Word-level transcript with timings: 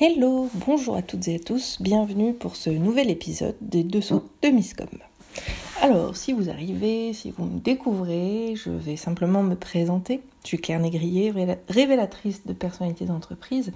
Hello, 0.00 0.50
bonjour 0.66 0.96
à 0.96 1.02
toutes 1.02 1.28
et 1.28 1.36
à 1.36 1.38
tous, 1.38 1.80
bienvenue 1.80 2.34
pour 2.34 2.56
ce 2.56 2.68
nouvel 2.68 3.10
épisode 3.10 3.54
des 3.60 3.84
Dessous 3.84 4.24
de 4.42 4.48
Miscom. 4.48 4.88
Alors, 5.80 6.16
si 6.16 6.32
vous 6.32 6.50
arrivez, 6.50 7.12
si 7.12 7.30
vous 7.30 7.44
me 7.44 7.60
découvrez, 7.60 8.54
je 8.56 8.70
vais 8.70 8.96
simplement 8.96 9.44
me 9.44 9.54
présenter. 9.54 10.20
Je 10.42 10.48
suis 10.48 10.58
Claire 10.58 10.80
Négrier, 10.80 11.32
révélatrice 11.68 12.44
de 12.44 12.52
personnalités 12.52 13.04
d'entreprise, 13.04 13.70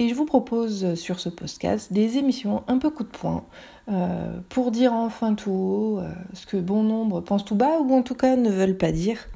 et 0.00 0.08
je 0.08 0.14
vous 0.16 0.24
propose 0.24 0.94
sur 0.94 1.20
ce 1.20 1.28
podcast 1.28 1.92
des 1.92 2.16
émissions 2.16 2.64
un 2.66 2.78
peu 2.78 2.90
coup 2.90 3.04
de 3.04 3.08
poing 3.08 3.44
euh, 3.88 4.36
pour 4.48 4.72
dire 4.72 4.92
enfin 4.92 5.34
tout 5.36 5.52
haut 5.52 5.98
euh, 6.00 6.10
ce 6.32 6.44
que 6.44 6.56
bon 6.56 6.82
nombre 6.82 7.20
pensent 7.20 7.44
tout 7.44 7.54
bas 7.54 7.78
ou 7.78 7.94
en 7.94 8.02
tout 8.02 8.16
cas 8.16 8.34
ne 8.34 8.50
veulent 8.50 8.76
pas 8.76 8.90
dire, 8.90 9.28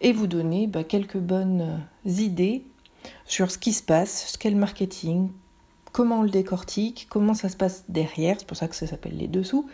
et 0.00 0.12
vous 0.12 0.26
donner 0.26 0.66
bah, 0.66 0.82
quelques 0.82 1.18
bonnes 1.18 1.84
idées 2.04 2.64
sur 3.24 3.50
ce 3.50 3.58
qui 3.58 3.72
se 3.72 3.82
passe, 3.82 4.32
ce 4.32 4.38
qu'est 4.38 4.50
le 4.50 4.56
marketing, 4.56 5.30
comment 5.92 6.20
on 6.20 6.22
le 6.22 6.30
décortique, 6.30 7.06
comment 7.08 7.32
ça 7.32 7.48
se 7.48 7.56
passe 7.56 7.84
derrière, 7.88 8.36
c'est 8.38 8.46
pour 8.46 8.56
ça 8.56 8.68
que 8.68 8.76
ça 8.76 8.86
s'appelle 8.86 9.16
les 9.16 9.28
dessous, 9.28 9.66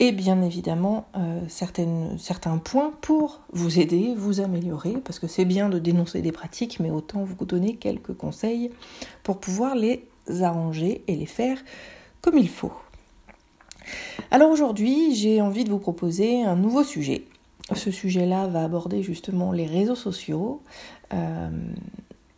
et 0.00 0.12
bien 0.12 0.42
évidemment 0.42 1.08
euh, 1.16 1.40
certains 1.48 2.58
points 2.58 2.92
pour 3.00 3.40
vous 3.52 3.78
aider, 3.78 4.14
vous 4.14 4.40
améliorer, 4.40 4.98
parce 5.02 5.18
que 5.18 5.26
c'est 5.26 5.46
bien 5.46 5.70
de 5.70 5.78
dénoncer 5.78 6.20
des 6.20 6.32
pratiques, 6.32 6.78
mais 6.78 6.90
autant 6.90 7.24
vous 7.24 7.42
donner 7.46 7.76
quelques 7.76 8.14
conseils 8.14 8.70
pour 9.22 9.38
pouvoir 9.38 9.74
les 9.74 10.06
arranger 10.42 11.02
et 11.06 11.16
les 11.16 11.26
faire 11.26 11.58
comme 12.20 12.36
il 12.36 12.50
faut. 12.50 12.72
Alors 14.30 14.50
aujourd'hui, 14.50 15.14
j'ai 15.14 15.40
envie 15.40 15.64
de 15.64 15.70
vous 15.70 15.78
proposer 15.78 16.42
un 16.42 16.56
nouveau 16.56 16.82
sujet. 16.82 17.24
Ce 17.74 17.90
sujet-là 17.90 18.46
va 18.48 18.64
aborder 18.64 19.02
justement 19.02 19.52
les 19.52 19.66
réseaux 19.66 19.94
sociaux. 19.94 20.62
Euh, 21.14 21.48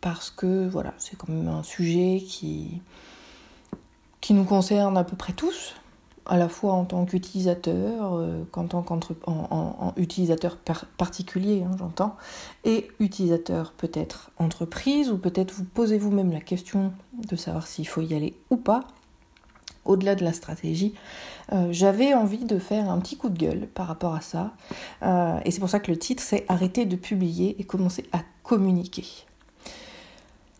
parce 0.01 0.29
que 0.29 0.67
voilà, 0.67 0.93
c'est 0.97 1.17
quand 1.17 1.29
même 1.29 1.47
un 1.47 1.63
sujet 1.63 2.23
qui, 2.25 2.81
qui 4.21 4.33
nous 4.33 4.45
concerne 4.45 4.97
à 4.97 5.03
peu 5.03 5.15
près 5.15 5.33
tous, 5.33 5.75
à 6.25 6.37
la 6.37 6.47
fois 6.47 6.73
en 6.73 6.85
tant 6.85 7.05
qu'utilisateur, 7.05 8.13
euh, 8.13 8.43
qu'en 8.51 8.65
tant 8.65 8.83
qu'utilisateur 8.83 10.57
particulier, 10.97 11.63
hein, 11.63 11.75
j'entends, 11.77 12.15
et 12.63 12.87
utilisateur 12.99 13.73
peut-être 13.73 14.31
entreprise, 14.37 15.11
ou 15.11 15.17
peut-être 15.17 15.51
vous 15.51 15.65
posez 15.65 15.97
vous-même 15.97 16.31
la 16.31 16.41
question 16.41 16.93
de 17.13 17.35
savoir 17.35 17.67
s'il 17.67 17.87
faut 17.87 18.01
y 18.01 18.13
aller 18.13 18.35
ou 18.49 18.57
pas. 18.57 18.81
Au-delà 19.85 20.13
de 20.13 20.23
la 20.23 20.33
stratégie, 20.33 20.93
euh, 21.51 21.69
j'avais 21.71 22.13
envie 22.13 22.45
de 22.45 22.59
faire 22.59 22.91
un 22.91 22.99
petit 22.99 23.17
coup 23.17 23.29
de 23.29 23.37
gueule 23.37 23.67
par 23.67 23.87
rapport 23.87 24.13
à 24.13 24.21
ça. 24.21 24.53
Euh, 25.01 25.39
et 25.45 25.51
c'est 25.51 25.59
pour 25.59 25.69
ça 25.69 25.79
que 25.79 25.89
le 25.89 25.97
titre, 25.97 26.21
c'est 26.21 26.45
Arrêter 26.47 26.85
de 26.85 26.95
publier 26.95 27.55
et 27.59 27.63
commencer 27.63 28.05
à 28.11 28.19
communiquer 28.43 29.05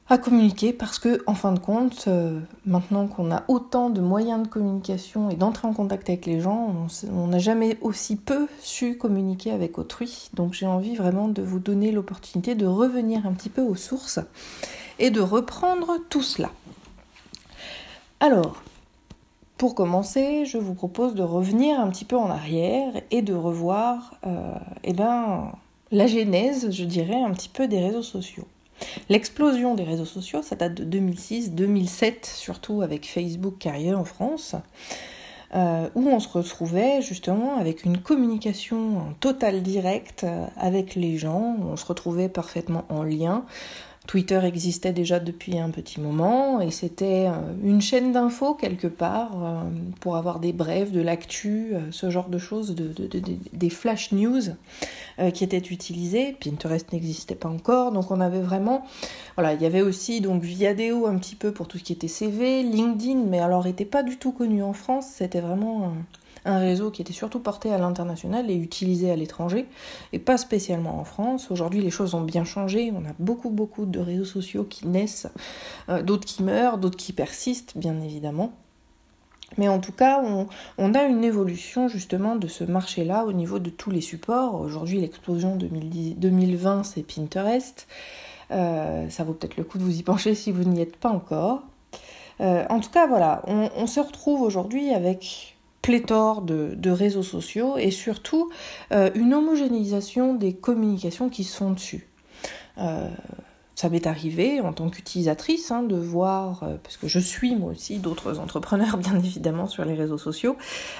à 0.09 0.17
communiquer 0.17 0.73
parce 0.73 0.97
que, 0.97 1.21
en 1.27 1.35
fin 1.35 1.52
de 1.52 1.59
compte, 1.59 2.05
euh, 2.07 2.39
maintenant 2.65 3.07
qu'on 3.07 3.31
a 3.31 3.43
autant 3.47 3.91
de 3.91 4.02
moyens 4.02 4.41
de 4.41 4.47
communication 4.47 5.29
et 5.29 5.35
d'entrer 5.35 5.67
en 5.67 5.73
contact 5.73 6.09
avec 6.09 6.25
les 6.25 6.41
gens, 6.41 6.73
on 7.13 7.27
n'a 7.27 7.38
jamais 7.38 7.77
aussi 7.81 8.15
peu 8.15 8.47
su 8.59 8.97
communiquer 8.97 9.52
avec 9.52 9.77
autrui. 9.77 10.30
Donc 10.33 10.53
j'ai 10.53 10.65
envie 10.65 10.95
vraiment 10.95 11.27
de 11.27 11.43
vous 11.43 11.59
donner 11.59 11.91
l'opportunité 11.91 12.55
de 12.55 12.65
revenir 12.65 13.27
un 13.27 13.33
petit 13.33 13.49
peu 13.49 13.61
aux 13.61 13.75
sources 13.75 14.19
et 14.97 15.11
de 15.11 15.21
reprendre 15.21 15.97
tout 16.09 16.23
cela. 16.23 16.49
Alors, 18.19 18.63
pour 19.57 19.75
commencer, 19.75 20.45
je 20.45 20.57
vous 20.57 20.73
propose 20.73 21.13
de 21.13 21.23
revenir 21.23 21.80
un 21.80 21.89
petit 21.89 22.05
peu 22.05 22.17
en 22.17 22.31
arrière 22.31 22.93
et 23.11 23.21
de 23.21 23.33
revoir 23.33 24.15
euh, 24.25 24.55
eh 24.83 24.93
ben, 24.93 25.52
la 25.91 26.07
genèse, 26.07 26.71
je 26.71 26.83
dirais, 26.83 27.21
un 27.21 27.31
petit 27.31 27.49
peu 27.49 27.67
des 27.67 27.80
réseaux 27.80 28.03
sociaux. 28.03 28.47
L'explosion 29.09 29.75
des 29.75 29.83
réseaux 29.83 30.05
sociaux, 30.05 30.41
ça 30.41 30.55
date 30.55 30.75
de 30.75 30.83
2006, 30.83 31.52
2007, 31.52 32.25
surtout 32.25 32.81
avec 32.81 33.08
Facebook 33.08 33.55
qui 33.59 33.69
en 33.94 34.05
France, 34.05 34.55
euh, 35.55 35.89
où 35.95 36.08
on 36.08 36.19
se 36.19 36.30
retrouvait 36.30 37.02
justement 37.02 37.58
avec 37.58 37.83
une 37.83 37.97
communication 37.97 38.99
en 38.99 39.13
total 39.19 39.64
direct 39.64 40.23
euh, 40.23 40.45
avec 40.58 40.93
les 40.93 41.17
gens, 41.17 41.58
on 41.59 41.76
se 41.76 41.86
retrouvait 41.86 42.30
parfaitement 42.30 42.86
en 42.89 43.02
lien. 43.02 43.45
Twitter 44.08 44.39
existait 44.43 44.93
déjà 44.93 45.20
depuis 45.20 45.60
un 45.60 45.70
petit 45.70 45.99
moment 45.99 46.61
et 46.61 46.71
c'était 46.71 47.27
euh, 47.27 47.33
une 47.64 47.82
chaîne 47.82 48.11
d'infos 48.11 48.55
quelque 48.55 48.87
part 48.87 49.65
pour 49.99 50.15
avoir 50.15 50.39
des 50.39 50.54
brèves, 50.54 50.92
de 50.92 51.02
l'actu, 51.02 51.73
ce 51.92 52.09
genre 52.09 52.30
de 52.30 52.38
choses, 52.38 52.76
des 52.76 53.70
flash 53.70 54.11
news 54.11 54.42
euh, 55.20 55.32
qui 55.32 55.43
étaient 55.43 55.58
utilisés. 55.58 56.38
Pinterest 56.39 56.93
n'existait 56.93 57.36
pas 57.36 57.49
encore, 57.49 57.92
donc 57.92 58.09
on 58.09 58.21
avait 58.21 58.39
vraiment, 58.39 58.86
voilà, 59.36 59.54
il 59.54 59.61
y 59.61 59.65
avait 59.65 59.82
aussi 59.82 60.21
donc 60.21 60.43
Viadeo 60.43 61.08
un 61.08 61.17
petit 61.17 61.36
peu 61.36 61.52
pour 61.52 61.67
tout 61.67 61.77
ce 61.77 61.83
qui 61.83 61.92
était 61.92 62.08
CV, 62.08 62.64
LinkedIn, 62.64 63.26
mais 63.27 63.39
alors 63.39 63.65
n'était 63.65 63.83
pas 63.83 64.02
du 64.02 64.17
tout 64.17 64.32
connu 64.32 64.64
en 64.64 64.71
France. 64.71 65.08
C'était 65.14 65.42
vraiment 65.42 65.92
réseau 66.45 66.92
qui 66.92 67.02
était 67.02 67.14
surtout 67.14 67.39
porté 67.39 67.72
à 67.72 67.77
l'international 67.77 68.50
et 68.50 68.55
utilisé 68.55 69.11
à 69.11 69.16
l'étranger, 69.16 69.67
et 70.14 70.20
pas 70.20 70.38
spécialement 70.38 71.00
en 71.00 71.04
France. 71.04 71.52
Aujourd'hui, 71.52 71.82
les 71.82 71.92
choses 71.92 72.14
ont 72.14 72.22
bien 72.22 72.45
changé. 72.45 72.92
On 72.95 73.05
a 73.05 73.14
beaucoup, 73.20 73.50
beaucoup 73.50 73.86
de 73.86 74.00
réseaux 74.00 74.26
sociaux 74.26 74.64
qui 74.64 74.88
naissent, 74.88 75.27
euh, 75.89 76.02
d'autres 76.02 76.26
qui 76.26 76.44
meurent, 76.44 76.77
d'autres 76.77 76.98
qui 76.98 77.14
persistent, 77.14 77.77
bien 77.77 78.00
évidemment. 78.02 78.54
Mais 79.58 79.67
en 79.67 79.80
tout 79.80 79.92
cas, 79.92 80.23
on, 80.77 80.94
a 80.94 81.04
une 81.04 81.23
évolution 81.23 81.88
justement 81.88 82.36
de 82.36 82.48
ce 82.48 82.64
marché-là 82.64 83.26
au 83.26 83.33
niveau 83.33 83.60
de 83.60 83.70
tous 83.70 83.89
les 83.89 84.02
supports. 84.02 84.61
Aujourd'hui, 84.61 85.02
l'explosion 85.02 85.58
2020, 85.58 86.83
c'est 86.83 87.02
Pinterest. 87.02 87.88
Euh, 88.52 89.10
ça 89.10 89.23
vaut 89.23 89.33
peut-être 89.33 89.58
le 89.58 89.64
coup 89.64 89.77
de 89.77 89.83
vous 89.83 89.98
y 89.98 90.04
pencher 90.04 90.36
si 90.36 90.52
vous 90.52 90.64
n'y 90.64 90.82
êtes 90.82 90.98
pas 90.98 91.10
encore. 91.10 91.64
Euh, 92.42 92.66
en 92.70 92.80
tout 92.80 92.89
cas, 92.89 93.08
voilà, 93.08 93.42
on, 93.48 93.86
se 93.86 94.00
retrouve 94.00 94.42
aujourd'hui 94.42 94.94
avec 94.94 95.58
pléthore 95.89 96.42
de, 96.42 96.92
réseaux 96.92 97.23
sociaux 97.23 97.77
et 97.77 97.92
surtout 97.92 98.50
euh, 98.92 99.10
une 99.16 99.33
homogénéisation 99.33 100.36
des 100.36 100.54
communications 100.54 101.30
qui 101.30 101.44
sont 101.44 101.72
dessus 101.72 102.08
ça 103.80 103.88
m'est 103.88 104.08
arrivé 104.08 104.60
en 104.60 104.73
tant 104.73 104.89
qu'utilisatrice 104.89 105.72
hein, 105.72 105.83
de 105.83 105.95
voir, 105.95 106.64
euh, 106.64 106.76
parce 106.83 106.98
que 106.98 107.08
je 107.08 107.17
suis 107.17 107.55
moi 107.55 107.72
aussi 107.72 108.00
d'autres 108.00 108.38
entrepreneurs 108.38 108.98
bien 109.05 109.17
évidemment 109.17 109.67
sur 109.67 109.86
les 109.86 109.94
réseaux 109.94 110.17
sociaux, 110.17 110.58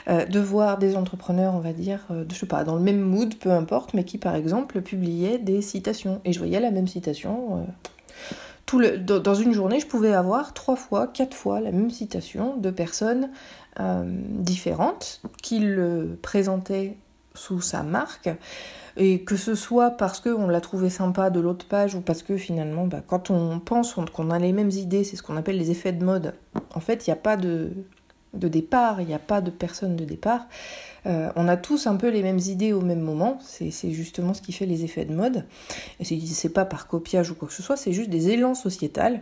euh, 0.08 0.26
de 0.26 0.40
voir 0.40 0.78
des 0.78 0.96
entrepreneurs, 0.96 1.56
on 1.56 1.60
va 1.60 1.74
dire, 1.74 2.00
euh, 2.10 2.24
je 2.32 2.36
sais 2.36 2.46
pas, 2.46 2.64
dans 2.64 2.76
le 2.76 2.82
même 2.82 3.02
mood, 3.02 3.36
peu 3.36 3.52
importe, 3.52 3.94
mais 3.94 4.06
qui 4.06 4.18
par 4.18 4.34
exemple 4.34 4.80
publiaient 4.80 5.40
des 5.40 5.62
citations. 5.62 6.22
Et 6.24 6.32
je 6.32 6.40
voyais 6.40 6.62
la 6.62 6.72
même 6.72 6.88
citation. 6.88 7.68
Tout 8.66 8.80
le, 8.80 8.98
dans 8.98 9.36
une 9.36 9.52
journée, 9.52 9.82
je 9.82 9.88
pouvais 9.88 10.14
avoir 10.14 10.54
trois 10.54 10.78
fois, 10.78 11.08
quatre 11.08 11.36
fois 11.36 11.60
la 11.60 11.74
même 11.74 11.90
citation 11.90 12.56
de 12.56 12.70
personnes 12.70 13.30
différentes 14.06 15.22
qui 15.42 15.60
le 15.60 16.18
présentaient 16.22 16.98
sous 17.34 17.62
sa 17.62 17.84
marque. 17.84 18.30
Et 18.98 19.22
que 19.22 19.38
ce 19.38 19.56
soit 19.56 19.92
parce 19.92 20.20
qu'on 20.20 20.48
l'a 20.48 20.60
trouvé 20.60 20.90
sympa 20.90 21.30
de 21.30 21.40
l'autre 21.40 21.66
page 21.66 21.96
ou 21.96 22.02
parce 22.02 22.22
que 22.22 22.36
finalement, 22.36 22.86
bah, 22.86 23.02
quand 23.06 23.30
on 23.30 23.60
pense 23.60 23.96
qu'on 24.14 24.30
a 24.30 24.40
les 24.40 24.52
mêmes 24.52 24.72
idées, 24.72 25.06
c'est 25.06 25.16
ce 25.16 25.24
qu'on 25.24 25.38
appelle 25.38 25.58
les 25.58 25.72
effets 25.72 25.94
de 25.94 26.04
mode. 26.04 26.34
En 26.76 26.82
fait, 26.82 27.08
il 27.08 27.10
n'y 27.10 27.14
a 27.14 27.22
pas 27.22 27.38
de, 27.38 27.72
de 28.34 28.48
départ, 28.48 29.02
il 29.02 29.08
n'y 29.08 29.14
a 29.14 29.20
pas 29.20 29.42
de 29.42 29.50
personne 29.50 29.96
de 29.96 30.06
départ. 30.06 30.48
Euh, 31.06 31.32
on 31.36 31.48
a 31.48 31.58
tous 31.58 31.88
un 31.88 31.96
peu 31.96 32.10
les 32.10 32.22
mêmes 32.22 32.40
idées 32.40 32.74
au 32.74 32.82
même 32.82 33.00
moment, 33.00 33.40
c'est 33.42 33.92
justement 33.92 34.34
ce 34.34 34.42
qui 34.42 34.52
fait 34.52 34.66
les 34.66 34.84
effets 34.84 35.06
de 35.06 35.14
mode. 35.14 35.46
Et 36.00 36.04
c'est 36.04 36.50
pas 36.50 36.66
par 36.66 36.88
copiage 36.88 37.32
ou 37.32 37.36
quoi 37.36 37.48
que 37.48 37.54
ce 37.54 37.64
soit, 37.64 37.78
c'est 37.78 37.94
juste 37.94 38.10
des 38.10 38.30
élans 38.30 38.56
sociétals 38.56 39.22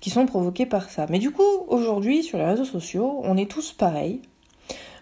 qui 0.00 0.10
sont 0.10 0.26
provoqués 0.26 0.66
par 0.66 0.90
ça. 0.90 1.06
Mais 1.10 1.18
du 1.18 1.30
coup, 1.30 1.42
aujourd'hui, 1.68 2.22
sur 2.22 2.38
les 2.38 2.44
réseaux 2.44 2.64
sociaux, 2.64 3.20
on 3.24 3.36
est 3.36 3.50
tous 3.50 3.72
pareils. 3.72 4.20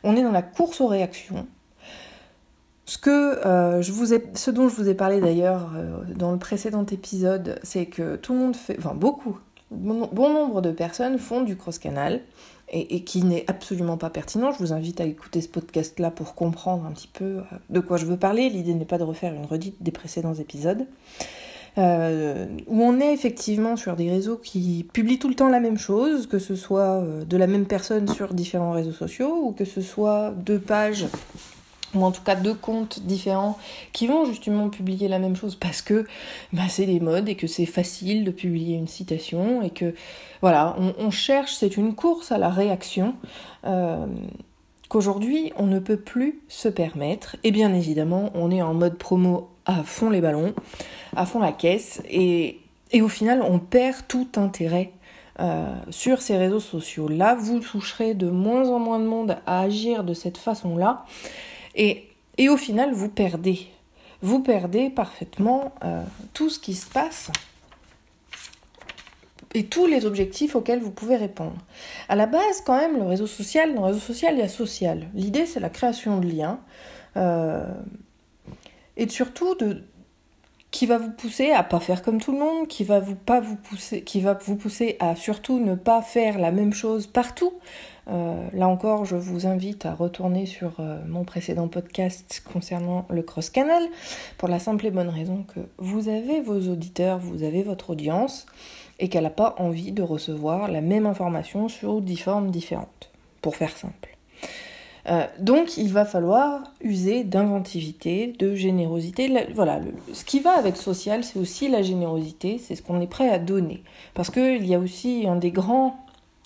On 0.05 0.17
est 0.17 0.23
dans 0.23 0.33
la 0.33 0.43
course 0.43 0.81
aux 0.81 0.89
réactions. 0.89 1.47
Ce, 2.85 2.99
que, 2.99 3.47
euh, 3.47 3.81
je 3.81 3.93
vous 3.93 4.13
ai, 4.13 4.25
ce 4.35 4.51
dont 4.51 4.69
je 4.69 4.75
vous 4.75 4.89
ai 4.89 4.95
parlé 4.95 5.21
d'ailleurs 5.21 5.71
euh, 5.77 6.03
dans 6.17 6.33
le 6.33 6.39
précédent 6.39 6.85
épisode, 6.85 7.61
c'est 7.63 7.87
que 7.87 8.17
tout 8.17 8.33
le 8.33 8.41
monde 8.41 8.57
fait, 8.57 8.77
enfin 8.79 8.95
beaucoup, 8.95 9.39
bon, 9.71 10.09
nombre 10.13 10.61
de 10.61 10.73
personnes 10.73 11.19
font 11.19 11.43
du 11.43 11.57
cross-canal 11.57 12.21
et, 12.73 13.05
qui 13.05 13.23
n'est 13.23 13.45
absolument 13.49 13.97
pas 13.97 14.11
pertinent. 14.11 14.53
Je 14.53 14.59
vous 14.59 14.73
invite 14.73 15.01
à 15.01 15.05
écouter 15.05 15.41
ce 15.41 15.49
podcast-là 15.49 16.11
pour 16.11 16.35
comprendre 16.35 16.87
un 16.87 16.93
petit 16.93 17.09
peu 17.13 17.25
euh, 17.25 17.43
de 17.71 17.81
quoi 17.81 17.97
je 17.97 18.07
veux 18.07 18.17
parler. 18.17 18.49
L'idée 18.49 18.75
n'est 18.75 18.85
pas 18.85 18.99
de 18.99 19.05
refaire 19.05 19.35
une 19.35 19.45
redite 19.45 19.83
des 19.83 19.93
précédents 19.93 20.35
épisodes. 20.35 20.87
où 21.77 21.81
on 22.83 23.01
est 23.01 23.13
effectivement 23.13 23.77
sur 23.77 23.97
des 23.97 24.11
réseaux 24.11 24.37
qui 24.37 24.87
publient 24.93 25.19
tout 25.19 25.29
le 25.29 25.35
temps 25.35 25.49
la 25.49 25.61
même 25.61 25.79
chose, 25.79 26.27
que 26.27 26.39
ce 26.39 26.55
soit 26.55 27.03
de 27.27 27.37
la 27.37 27.47
même 27.47 27.67
personne 27.67 28.09
sur 28.09 28.35
différents 28.35 28.73
réseaux 28.73 28.93
sociaux 28.93 29.43
ou 29.43 29.53
que 29.53 29.65
ce 29.65 29.81
soit 29.81 30.33
deux 30.37 30.59
pages 30.59 31.07
ou 31.95 32.05
en 32.05 32.11
tout 32.11 32.23
cas 32.23 32.35
deux 32.35 32.55
comptes 32.55 33.01
différents 33.01 33.59
qui 33.93 34.07
vont 34.07 34.25
justement 34.25 34.69
publier 34.69 35.09
la 35.09 35.19
même 35.19 35.37
chose 35.37 35.55
parce 35.55 35.83
que 35.83 36.07
bah, 36.53 36.63
c'est 36.69 36.87
des 36.87 37.01
modes 37.01 37.29
et 37.29 37.35
que 37.35 37.47
c'est 37.47 37.67
facile 37.67 38.25
de 38.25 38.31
publier 38.31 38.77
une 38.77 38.89
citation 38.89 39.63
et 39.63 39.71
que 39.71 39.95
voilà, 40.41 40.77
on, 40.99 41.11
cherche, 41.11 41.55
c'est 41.55 41.77
une 41.77 41.95
course 41.95 42.33
à 42.33 42.39
la 42.39 42.49
réaction 42.49 43.15
euh, 43.65 44.07
qu'aujourd'hui 44.89 45.53
on 45.57 45.67
ne 45.67 45.79
peut 45.79 45.99
plus 45.99 46.41
se 46.49 46.69
permettre 46.69 47.37
et 47.45 47.53
bien 47.53 47.73
évidemment 47.73 48.31
on 48.35 48.51
est 48.51 48.63
en 48.63 48.75
mode 48.75 48.99
promo 48.99 49.51
à 49.67 49.85
fond 49.85 50.11
les 50.11 50.21
ballons, 50.21 50.55
à 51.15 51.27
fond 51.27 51.39
la 51.39 51.53
caisse 51.53 52.03
et, 52.11 52.59
et 52.91 53.03
au 53.03 53.09
final 53.09 53.43
on 53.43 53.59
perd 53.59 53.97
tout 54.09 54.29
intérêt 54.37 54.93
euh, 55.41 55.75
sur 55.89 56.21
ces 56.21 56.37
réseaux 56.37 56.61
sociaux. 56.61 57.09
Là, 57.09 57.35
vous 57.35 57.59
toucherez 57.59 58.13
de 58.13 58.29
moins 58.29 58.69
en 58.69 58.79
moins 58.79 58.99
de 58.99 59.07
monde 59.07 59.39
à 59.47 59.61
agir 59.61 60.05
de 60.05 60.13
cette 60.13 60.37
façon-là. 60.37 61.07
Et, 61.75 62.09
et, 62.39 62.49
au 62.49 62.57
final, 62.57 62.93
vous 62.93 63.09
perdez. 63.09 63.69
Vous 64.21 64.41
perdez 64.41 64.91
parfaitement 64.91 65.73
euh, 65.85 66.03
tout 66.33 66.49
ce 66.49 66.59
qui 66.59 66.75
se 66.75 66.87
passe 66.87 67.31
et 69.55 69.67
tous 69.67 69.87
les 69.87 70.07
objectifs 70.07 70.55
auxquels 70.55 70.81
vous 70.81 70.91
pouvez 70.91 71.17
répondre. 71.17 71.57
À 72.09 72.17
la 72.17 72.27
base, 72.27 72.63
quand 72.65 72.77
même, 72.77 72.97
le 72.97 73.05
réseau 73.05 73.27
social, 73.27 73.75
dans 73.75 73.83
le 73.83 73.87
réseau 73.89 74.01
social, 74.01 74.35
il 74.35 74.41
y 74.41 74.43
a 74.43 74.49
social. 74.49 75.09
L'idée, 75.15 75.47
c'est 75.47 75.61
la 75.61 75.69
création 75.69 76.19
de 76.19 76.27
liens. 76.27 76.61
Euh, 77.17 77.67
et 78.97 79.09
surtout 79.09 79.55
de, 79.57 79.83
qui 80.71 80.87
va 80.87 80.99
vous 80.99 81.11
pousser 81.11 81.51
à 81.51 81.63
pas 81.63 81.81
faire 81.81 82.03
comme 82.03 82.21
tout 82.21 82.33
le 82.33 82.39
monde, 82.39 82.67
qui 82.67 82.85
va 82.85 82.99
vous 82.99 83.15
pas 83.15 83.41
vous 83.41 83.57
pousser, 83.57 84.03
qui 84.03 84.21
va 84.21 84.35
vous 84.35 84.57
pousser 84.57 84.97
à 85.01 85.15
surtout 85.17 85.61
ne 85.61 85.75
pas 85.75 86.03
faire 86.03 86.39
la 86.39 86.51
même 86.51 86.73
chose 86.73 87.07
partout. 87.07 87.53
Euh, 88.09 88.49
là 88.53 88.69
encore, 88.69 89.05
je 89.05 89.17
vous 89.17 89.47
invite 89.47 89.87
à 89.87 89.95
retourner 89.95 90.47
sur 90.47 90.81
euh, 90.81 90.99
mon 91.07 91.25
précédent 91.25 91.69
podcast 91.69 92.43
concernant 92.53 93.07
le 93.11 93.23
cross-canal, 93.23 93.83
pour 94.39 94.49
la 94.49 94.59
simple 94.59 94.87
et 94.87 94.91
bonne 94.91 95.09
raison 95.09 95.45
que 95.55 95.61
vous 95.79 96.09
avez 96.09 96.41
vos 96.41 96.69
auditeurs, 96.69 97.19
vous 97.19 97.45
avez 97.45 97.63
votre 97.63 97.91
audience, 97.91 98.47
et 98.99 99.09
qu'elle 99.09 99.25
n'a 99.25 99.31
pas 99.31 99.55
envie 99.59 99.93
de 99.93 100.03
recevoir 100.03 100.71
la 100.71 100.81
même 100.81 101.07
information 101.07 101.69
sur 101.69 102.01
dix 102.01 102.17
formes 102.17 102.51
différentes, 102.51 103.11
pour 103.41 103.57
faire 103.57 103.77
simple. 103.77 104.17
Euh, 105.09 105.27
donc 105.41 105.77
il 105.79 105.89
va 105.93 106.05
falloir 106.05 106.63
user 106.81 107.25
d'inventivité, 107.25 108.35
de 108.39 108.55
générosité. 108.55 109.49
voilà, 109.53 109.81
ce 110.13 110.25
qui 110.25 110.39
va 110.39 110.57
avec 110.57 110.77
social, 110.77 111.25
c'est 111.25 111.41
aussi 111.41 111.69
la 111.69 111.83
générosité, 111.83 112.59
c'est 112.59 112.77
ce 112.77 112.83
qu'on 112.83 113.01
est 113.01 113.09
prêt 113.09 113.29
à 113.29 113.39
donner. 113.39 113.83
Parce 114.15 114.31
qu'il 114.31 114.65
y 114.65 114.75
a 114.75 114.79
aussi 114.79 115.25
un 115.27 115.37
des 115.37 115.51
grands 115.51 115.97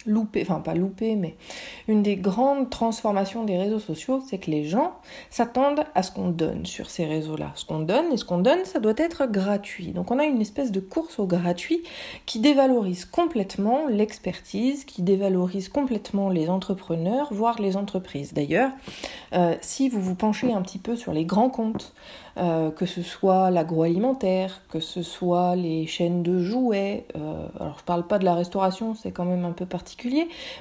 loupé, 0.07 0.43
enfin 0.43 0.61
pas 0.61 0.75
loupé, 0.75 1.17
mais 1.17 1.37
une 1.89 2.03
des 2.03 2.17
grandes 2.17 2.71
transformations 2.71 3.45
des 3.45 3.59
réseaux 3.59 3.79
sociaux, 3.79 4.23
c'est 4.27 4.39
que 4.39 4.51
les 4.51 4.65
gens 4.65 4.95
s'attendent 5.31 5.85
à 5.95 6.03
ce 6.03 6.11
qu'on 6.13 6.29
donne 6.29 6.65
sur 6.67 6.91
ces 6.91 7.05
réseaux-là. 7.05 7.53
Ce 7.55 7.65
qu'on 7.65 7.81
donne, 7.81 8.13
et 8.13 8.17
ce 8.17 8.25
qu'on 8.25 8.39
donne, 8.39 8.65
ça 8.65 8.81
doit 8.81 8.95
être 8.97 9.27
gratuit. 9.27 9.89
Donc 9.89 10.11
on 10.11 10.19
a 10.19 10.25
une 10.25 10.41
espèce 10.41 10.73
de 10.73 10.81
course 10.81 11.19
au 11.19 11.27
gratuit 11.27 11.83
qui 12.25 12.41
dévalorise 12.41 13.05
complètement 13.05 13.87
l'expertise, 13.89 14.85
qui 14.85 15.03
dévalorise 15.03 15.69
complètement 15.69 16.29
les 16.29 16.49
entrepreneurs, 16.49 17.29
voire 17.33 17.61
les 17.61 17.77
entreprises. 17.77 18.33
D'ailleurs, 18.33 18.71
euh, 19.35 19.55
si 19.61 19.89
vous 19.89 20.01
vous 20.01 20.15
penchez 20.15 20.53
un 20.53 20.63
petit 20.63 20.79
peu 20.79 20.97
sur 20.97 21.13
les 21.13 21.25
grands 21.25 21.51
comptes, 21.51 21.95
euh, 22.39 22.71
que 22.71 22.85
ce 22.85 23.01
soit 23.01 23.51
l'agroalimentaire, 23.51 24.61
que 24.69 24.79
ce 24.79 25.03
soit 25.03 25.57
les 25.57 25.87
chaînes 25.87 26.23
de 26.23 26.39
jouets, 26.39 27.07
euh, 27.17 27.47
alors 27.59 27.79
je 27.79 27.85
parle 27.85 28.07
pas 28.07 28.19
de 28.19 28.27
la 28.27 28.35
restauration, 28.35 28.95
c'est 28.95 29.11
quand 29.11 29.25
même 29.25 29.47
un 29.47 29.53
peu 29.53 29.65
particulier, 29.65 29.96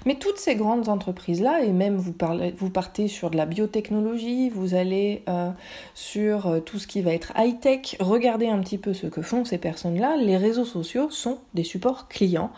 mais 0.05 0.15
toutes 0.15 0.37
ces 0.37 0.55
grandes 0.55 0.89
entreprises-là, 0.89 1.63
et 1.63 1.71
même 1.71 1.95
vous, 1.97 2.13
parlez, 2.13 2.53
vous 2.57 2.69
partez 2.69 3.07
sur 3.07 3.29
de 3.29 3.37
la 3.37 3.45
biotechnologie, 3.45 4.49
vous 4.49 4.75
allez 4.75 5.23
euh, 5.29 5.49
sur 5.93 6.61
tout 6.65 6.79
ce 6.79 6.87
qui 6.87 7.01
va 7.01 7.13
être 7.13 7.33
high-tech, 7.37 7.97
regardez 7.99 8.47
un 8.47 8.59
petit 8.59 8.77
peu 8.77 8.93
ce 8.93 9.07
que 9.07 9.21
font 9.21 9.45
ces 9.45 9.57
personnes-là, 9.57 10.17
les 10.17 10.37
réseaux 10.37 10.65
sociaux 10.65 11.09
sont 11.09 11.39
des 11.53 11.63
supports 11.63 12.07
clients 12.07 12.51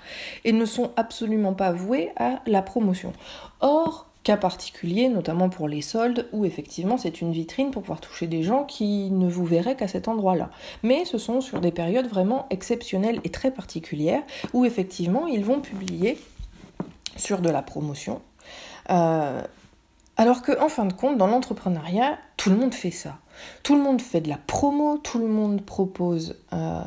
et 0.46 0.52
ne 0.52 0.66
sont 0.66 0.92
absolument 0.96 1.54
pas 1.54 1.72
voués 1.72 2.12
à 2.18 2.42
la 2.46 2.62
promotion. 2.62 3.14
Or, 3.60 4.08
cas 4.28 4.36
particulier, 4.38 5.08
notamment 5.08 5.48
pour 5.48 5.70
les 5.70 5.82
soldes, 5.82 6.28
où 6.34 6.44
effectivement 6.44 6.98
c'est 6.98 7.22
une 7.22 7.32
vitrine 7.32 7.72
pour 7.72 7.82
pouvoir 7.82 8.02
toucher 8.02 8.28
des 8.28 8.44
gens 8.44 8.66
qui 8.66 9.10
ne 9.10 9.28
vous 9.28 9.46
verraient 9.46 9.78
qu'à 9.78 9.88
cet 9.88 10.10
endroit-là. 10.10 10.50
Mais 10.84 11.06
ce 11.06 11.18
sont 11.18 11.40
sur 11.40 11.62
des 11.62 11.72
périodes 11.72 12.08
vraiment 12.08 12.46
exceptionnelles 12.50 13.22
et 13.24 13.30
très 13.30 13.52
particulières, 13.52 14.24
où 14.54 14.66
effectivement 14.66 15.28
ils 15.28 15.46
vont 15.46 15.62
publier 15.62 16.18
sur 17.18 17.42
de 17.42 17.50
la 17.50 17.62
promotion. 17.62 18.22
Euh, 18.90 19.42
alors 20.16 20.42
que, 20.42 20.60
en 20.60 20.70
fin 20.70 20.86
de 20.86 20.94
compte, 20.94 21.18
dans 21.18 21.28
l'entrepreneuriat, 21.28 22.18
tout 22.38 22.50
le 22.50 22.56
monde 22.56 22.74
fait 22.74 22.92
ça. 22.92 23.18
Tout 23.62 23.76
le 23.76 23.82
monde 23.82 24.02
fait 24.02 24.22
de 24.22 24.30
la 24.30 24.38
promo, 24.38 24.98
tout 24.98 25.20
le 25.20 25.28
monde 25.28 25.62
propose 25.62 26.38
euh, 26.54 26.82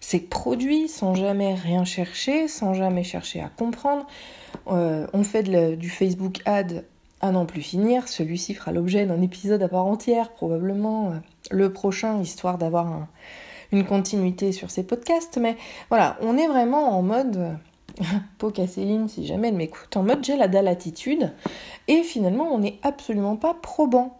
ses 0.00 0.18
produits 0.18 0.88
sans 0.88 1.14
jamais 1.14 1.54
rien 1.54 1.84
chercher, 1.84 2.48
sans 2.48 2.74
jamais 2.74 3.04
chercher 3.04 3.40
à 3.40 3.48
comprendre. 3.48 4.06
Euh, 4.66 5.06
on 5.12 5.22
fait 5.22 5.44
du 5.76 5.90
Facebook 5.90 6.40
Ad 6.44 6.84
à 7.20 7.30
n'en 7.30 7.46
plus 7.46 7.62
finir. 7.62 8.08
Celui-ci 8.08 8.54
fera 8.54 8.72
l'objet 8.72 9.06
d'un 9.06 9.22
épisode 9.22 9.62
à 9.62 9.68
part 9.68 9.86
entière, 9.86 10.30
probablement 10.32 11.12
le 11.52 11.72
prochain, 11.72 12.20
histoire 12.20 12.58
d'avoir 12.58 13.06
une 13.70 13.84
continuité 13.84 14.50
sur 14.50 14.72
ces 14.72 14.82
podcasts. 14.82 15.38
Mais 15.38 15.56
voilà, 15.88 16.16
on 16.20 16.36
est 16.36 16.48
vraiment 16.48 16.98
en 16.98 17.02
mode. 17.02 17.56
Pocasséline, 18.38 19.08
si 19.08 19.26
jamais 19.26 19.48
elle 19.48 19.54
m'écoute, 19.54 19.96
en 19.96 20.02
mode 20.02 20.24
j'ai 20.24 20.36
la 20.36 20.48
dalle 20.48 20.68
attitude. 20.68 21.32
Et 21.88 22.02
finalement, 22.02 22.52
on 22.52 22.58
n'est 22.58 22.78
absolument 22.82 23.36
pas 23.36 23.54
probant. 23.54 24.18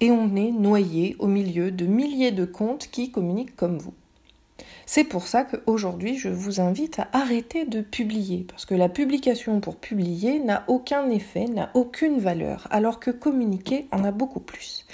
Et 0.00 0.10
on 0.10 0.34
est 0.36 0.50
noyé 0.50 1.16
au 1.18 1.26
milieu 1.26 1.70
de 1.70 1.86
milliers 1.86 2.32
de 2.32 2.44
comptes 2.44 2.88
qui 2.90 3.10
communiquent 3.10 3.56
comme 3.56 3.78
vous. 3.78 3.94
C'est 4.86 5.04
pour 5.04 5.26
ça 5.26 5.44
qu'aujourd'hui, 5.44 6.18
je 6.18 6.28
vous 6.28 6.60
invite 6.60 6.98
à 6.98 7.08
arrêter 7.12 7.64
de 7.64 7.80
publier, 7.80 8.44
parce 8.48 8.66
que 8.66 8.74
la 8.74 8.88
publication 8.88 9.60
pour 9.60 9.76
publier 9.76 10.38
n'a 10.40 10.64
aucun 10.66 11.08
effet, 11.10 11.46
n'a 11.46 11.70
aucune 11.74 12.18
valeur, 12.18 12.66
alors 12.70 13.00
que 13.00 13.10
communiquer 13.10 13.86
en 13.90 14.04
a 14.04 14.10
beaucoup 14.10 14.40
plus. 14.40 14.84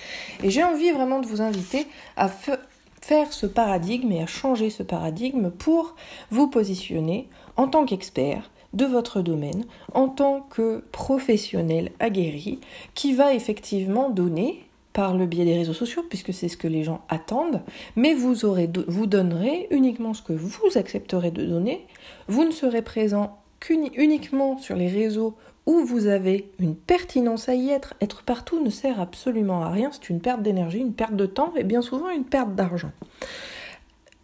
Et 0.43 0.51
j'ai 0.51 0.63
envie 0.63 0.91
vraiment 0.91 1.21
de 1.21 1.27
vous 1.27 1.41
inviter 1.41 1.87
à 2.17 2.29
faire 2.29 3.33
ce 3.33 3.47
paradigme 3.47 4.13
et 4.13 4.23
à 4.23 4.27
changer 4.27 4.71
ce 4.71 4.83
paradigme 4.83 5.51
pour 5.51 5.97
vous 6.31 6.49
positionner 6.49 7.29
en 7.59 7.69
tant 7.69 7.85
qu'expert 7.85 8.51
de 8.73 8.87
votre 8.87 9.21
domaine, 9.21 9.65
en 9.93 10.09
tant 10.09 10.41
que 10.41 10.83
professionnel 10.93 11.91
aguerri, 12.01 12.61
qui 12.95 13.13
va 13.13 13.35
effectivement 13.35 14.09
donner 14.09 14.65
par 14.93 15.17
le 15.17 15.27
biais 15.27 15.45
des 15.45 15.57
réseaux 15.57 15.75
sociaux, 15.75 16.03
puisque 16.09 16.33
c'est 16.33 16.49
ce 16.49 16.57
que 16.57 16.67
les 16.67 16.83
gens 16.83 17.03
attendent, 17.09 17.63
mais 17.95 18.15
vous, 18.15 18.45
aurez, 18.45 18.69
vous 18.89 19.07
donnerez 19.07 19.69
uniquement 19.71 20.15
ce 20.15 20.23
que 20.23 20.33
vous 20.33 20.77
accepterez 20.77 21.31
de 21.31 21.45
donner. 21.45 21.87
Vous 22.27 22.45
ne 22.45 22.51
serez 22.51 22.83
présent 22.83 23.39
qu'uniquement 23.61 24.59
sur 24.59 24.77
les 24.77 24.89
réseaux 24.89 25.37
où 25.67 25.85
vous 25.85 26.07
avez 26.07 26.51
une 26.59 26.75
pertinence 26.75 27.49
à 27.49 27.55
y 27.55 27.71
être. 27.71 27.95
Être 28.01 28.23
partout 28.23 28.63
ne 28.63 28.71
sert 28.71 29.01
absolument 29.01 29.63
à 29.63 29.71
rien, 29.71 29.91
c'est 29.93 30.09
une 30.09 30.21
perte 30.21 30.43
d'énergie, 30.43 30.79
une 30.79 30.95
perte 30.95 31.15
de 31.15 31.27
temps 31.27 31.53
et 31.57 31.65
bien 31.65 31.83
souvent 31.83 32.11
une 32.11 32.25
perte 32.25 32.55
d'argent. 32.55 32.93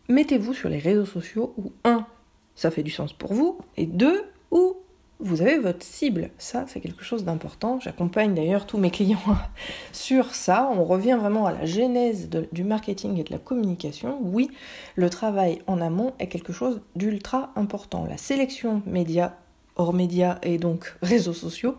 Mettez-vous 0.08 0.54
sur 0.54 0.68
les 0.68 0.78
réseaux 0.78 1.06
sociaux 1.06 1.54
où, 1.56 1.72
un, 1.84 2.06
ça 2.54 2.70
fait 2.70 2.82
du 2.82 2.90
sens 2.90 3.12
pour 3.12 3.32
vous, 3.32 3.58
et 3.76 3.86
deux, 3.86 4.24
où 4.50 4.76
vous 5.20 5.42
avez 5.42 5.58
votre 5.58 5.84
cible. 5.84 6.30
Ça, 6.38 6.64
c'est 6.68 6.80
quelque 6.80 7.04
chose 7.04 7.24
d'important. 7.24 7.80
J'accompagne 7.80 8.34
d'ailleurs 8.34 8.66
tous 8.66 8.78
mes 8.78 8.90
clients 8.90 9.18
sur 9.92 10.34
ça. 10.34 10.70
On 10.76 10.84
revient 10.84 11.16
vraiment 11.18 11.46
à 11.46 11.52
la 11.52 11.66
genèse 11.66 12.28
du 12.52 12.64
marketing 12.64 13.18
et 13.18 13.24
de 13.24 13.32
la 13.32 13.38
communication. 13.38 14.18
Oui, 14.22 14.50
le 14.96 15.08
travail 15.08 15.62
en 15.66 15.80
amont 15.80 16.12
est 16.18 16.26
quelque 16.26 16.52
chose 16.52 16.82
d'ultra 16.96 17.52
important. 17.56 18.06
La 18.06 18.16
sélection 18.16 18.82
média 18.86 19.36
hors 19.76 19.92
médias 19.92 20.38
et 20.42 20.58
donc 20.58 20.94
réseaux 21.02 21.32
sociaux 21.32 21.76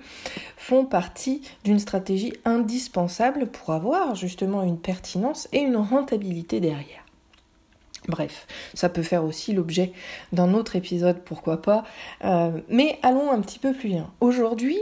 font 0.57 0.85
partie 0.85 1.41
d'une 1.63 1.79
stratégie 1.79 2.33
indispensable 2.43 3.47
pour 3.47 3.73
avoir 3.73 4.15
justement 4.15 4.63
une 4.63 4.79
pertinence 4.79 5.47
et 5.53 5.59
une 5.59 5.77
rentabilité 5.77 6.59
derrière. 6.59 7.04
Bref, 8.07 8.47
ça 8.73 8.89
peut 8.89 9.03
faire 9.03 9.23
aussi 9.23 9.53
l'objet 9.53 9.91
d'un 10.31 10.53
autre 10.53 10.75
épisode, 10.75 11.19
pourquoi 11.23 11.61
pas. 11.61 11.83
Euh, 12.23 12.51
mais 12.69 12.99
allons 13.03 13.31
un 13.31 13.41
petit 13.41 13.59
peu 13.59 13.73
plus 13.73 13.89
loin. 13.89 14.11
Aujourd'hui, 14.21 14.77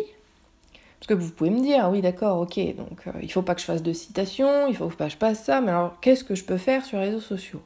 parce 1.00 1.08
que 1.08 1.14
vous 1.14 1.32
pouvez 1.32 1.50
me 1.50 1.62
dire, 1.62 1.90
oui 1.92 2.02
d'accord, 2.02 2.40
ok, 2.40 2.58
donc 2.76 3.08
euh, 3.08 3.12
il 3.22 3.32
faut 3.32 3.42
pas 3.42 3.56
que 3.56 3.62
je 3.62 3.66
fasse 3.66 3.84
de 3.84 3.94
citations, 3.94 4.68
il 4.68 4.76
faut 4.76 4.88
pas 4.88 5.06
que 5.06 5.12
je 5.12 5.18
passe 5.18 5.44
ça, 5.44 5.62
mais 5.62 5.70
alors 5.70 6.00
qu'est-ce 6.02 6.24
que 6.24 6.36
je 6.36 6.44
peux 6.44 6.58
faire 6.58 6.86
sur 6.86 6.98
les 7.00 7.06
réseaux 7.06 7.20
sociaux? 7.20 7.62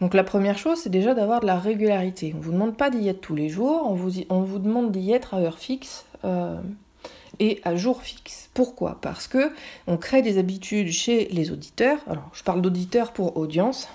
Donc 0.00 0.14
la 0.14 0.24
première 0.24 0.58
chose, 0.58 0.78
c'est 0.78 0.90
déjà 0.90 1.14
d'avoir 1.14 1.40
de 1.40 1.46
la 1.46 1.58
régularité. 1.58 2.32
On 2.36 2.40
vous 2.40 2.52
demande 2.52 2.76
pas 2.76 2.90
d'y 2.90 3.08
être 3.08 3.20
tous 3.20 3.34
les 3.34 3.48
jours, 3.48 3.82
on 3.86 3.94
vous, 3.94 4.20
on 4.28 4.42
vous 4.42 4.58
demande 4.60 4.92
d'y 4.92 5.12
être 5.12 5.34
à 5.34 5.38
heure 5.38 5.58
fixe. 5.58 6.04
Euh, 6.24 6.60
et 7.40 7.60
à 7.64 7.76
jour 7.76 8.02
fixe. 8.02 8.50
Pourquoi? 8.54 8.98
Parce 9.00 9.28
que 9.28 9.52
on 9.86 9.96
crée 9.96 10.22
des 10.22 10.38
habitudes 10.38 10.90
chez 10.90 11.28
les 11.30 11.50
auditeurs. 11.50 11.98
Alors, 12.08 12.28
je 12.32 12.42
parle 12.42 12.60
d'auditeurs 12.60 13.12
pour 13.12 13.36
audience, 13.36 13.88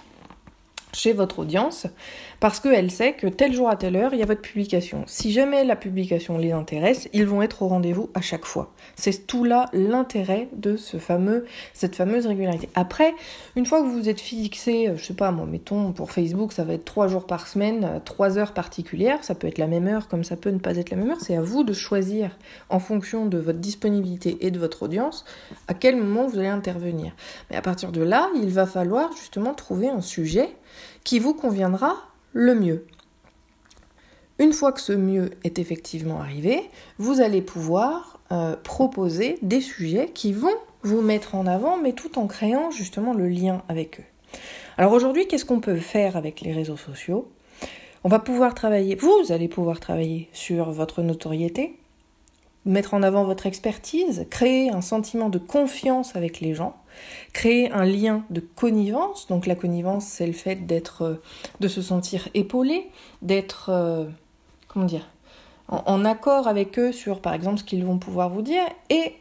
chez 0.94 1.14
votre 1.14 1.40
audience 1.40 1.88
parce 2.40 2.60
qu'elle 2.60 2.92
sait 2.92 3.14
que 3.14 3.28
tel 3.28 3.54
jour 3.54 3.70
à 3.70 3.78
telle 3.78 3.96
heure, 3.96 4.14
il 4.14 4.20
y 4.20 4.24
a 4.24 4.26
votre 4.26 4.42
publication. 4.42 5.04
Si 5.08 5.32
jamais 5.32 5.64
la 5.64 5.78
publication 5.78 6.38
les 6.38 6.52
intéresse, 6.52 7.08
ils 7.14 7.26
vont 7.26 7.42
être 7.42 7.62
au 7.62 7.70
rendez-vous 7.70 8.10
à 8.16 8.22
chaque 8.22 8.46
fois. 8.46 8.74
C'est 8.96 9.28
tout 9.28 9.46
là 9.46 9.68
l'intérêt 9.72 10.50
de 10.54 10.76
ce 10.76 10.98
fameux, 10.98 11.46
cette 11.74 11.96
fameuse 11.96 12.28
régularité. 12.28 12.68
Après, 12.76 13.14
une 13.56 13.66
fois 13.66 13.82
que 13.82 13.86
vous 13.86 13.94
vous 13.94 14.10
êtes 14.10 14.20
fixé, 14.20 14.90
euh, 14.90 14.98
je 14.98 15.06
sais 15.06 15.14
pas 15.14 15.32
moi, 15.32 15.46
mettons 15.46 15.94
pour 15.94 16.12
Facebook, 16.12 16.52
ça 16.52 16.66
va 16.66 16.74
être 16.74 16.84
trois 16.84 17.08
jours 17.08 17.26
par 17.26 17.48
semaine, 17.48 17.86
euh, 17.86 18.00
trois 18.04 18.38
heures 18.38 18.54
particulières, 18.54 19.24
ça 19.24 19.36
peut 19.36 19.48
être 19.48 19.58
la 19.58 19.68
même 19.68 19.88
heure 19.88 20.10
comme 20.10 20.26
ça 20.26 20.36
peut 20.36 20.50
ne 20.50 20.60
pas 20.60 20.76
être 20.76 20.90
la 20.90 20.98
même 20.98 21.12
heure, 21.12 21.22
c'est 21.22 21.38
à 21.38 21.42
vous 21.42 21.64
de 21.64 21.74
choisir 21.74 22.38
en 22.70 22.80
fonction 22.80 23.26
de 23.26 23.38
votre 23.38 23.60
disponibilité 23.60 24.38
et 24.42 24.52
de 24.52 24.60
votre 24.60 24.84
audience 24.84 25.24
à 25.70 25.74
quel 25.74 25.96
moment 25.96 26.28
vous 26.28 26.40
allez 26.40 26.48
intervenir. 26.48 27.14
Mais 27.50 27.56
à 27.56 27.62
partir 27.62 27.92
de 27.92 28.02
là, 28.02 28.30
il 28.36 28.50
va 28.50 28.66
falloir 28.66 29.12
justement 29.16 29.54
trouver 29.54 29.88
un 29.88 30.02
sujet 30.02 30.50
qui 31.04 31.20
vous 31.20 31.34
conviendra 31.34 31.96
le 32.34 32.56
mieux. 32.56 32.86
une 34.40 34.52
fois 34.52 34.72
que 34.72 34.82
ce 34.82 34.94
mieux 34.94 35.32
est 35.44 35.60
effectivement 35.60 36.20
arrivé, 36.20 36.70
vous 36.98 37.22
allez 37.22 37.42
pouvoir 37.42 38.20
euh, 38.32 38.56
proposer 38.56 39.38
des 39.42 39.62
sujets 39.62 40.10
qui 40.14 40.34
vont 40.34 40.58
vous 40.82 41.02
mettre 41.02 41.36
en 41.36 41.46
avant, 41.46 41.78
mais 41.78 41.94
tout 41.94 42.18
en 42.18 42.28
créant 42.28 42.72
justement 42.72 43.14
le 43.14 43.28
lien 43.28 43.62
avec 43.70 44.00
eux. 44.00 44.40
Alors 44.78 44.92
aujourd'hui, 44.92 45.28
qu'est-ce 45.28 45.46
qu'on 45.46 45.60
peut 45.60 45.78
faire 45.78 46.18
avec 46.18 46.42
les 46.42 46.52
réseaux 46.52 46.78
sociaux? 46.78 47.32
On 48.04 48.10
va 48.10 48.20
pouvoir 48.20 48.54
travailler, 48.54 48.96
vous 48.96 49.32
allez 49.32 49.48
pouvoir 49.48 49.80
travailler 49.80 50.28
sur 50.34 50.72
votre 50.72 51.02
notoriété, 51.04 51.78
mettre 52.66 52.94
en 52.94 53.04
avant 53.04 53.24
votre 53.24 53.46
expertise, 53.46 54.26
créer 54.30 54.70
un 54.70 54.82
sentiment 54.82 55.30
de 55.30 55.38
confiance 55.38 56.16
avec 56.16 56.40
les 56.40 56.54
gens, 56.54 56.76
créer 57.34 57.72
un 57.72 57.86
lien 57.86 58.24
de 58.30 58.40
connivence. 58.40 59.28
Donc 59.28 59.46
la 59.46 59.56
connivence, 59.56 60.06
c'est 60.06 60.28
le 60.28 60.34
fait 60.34 60.66
d'être, 60.66 61.02
euh, 61.04 61.22
de 61.60 61.68
se 61.68 61.82
sentir 61.82 62.30
épaulé, 62.34 62.90
d'être, 63.22 63.70
euh, 63.70 64.06
comment 64.68 64.86
dire, 64.86 65.10
en, 65.68 66.06
accord 66.06 66.48
avec 66.48 66.78
eux 66.78 66.92
sur, 66.92 67.20
par 67.20 67.34
exemple, 67.34 67.60
ce 67.60 67.64
qu'ils 67.64 67.86
vont 67.86 67.98
pouvoir 67.98 68.30
vous 68.30 68.42
dire. 68.42 68.64
Et 68.90 69.16